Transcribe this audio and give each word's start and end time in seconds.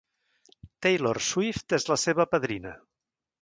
Taylor 0.85 1.19
Swift 1.25 1.77
és 1.79 1.85
la 1.91 1.99
seva 2.05 2.27
padrina. 2.33 2.73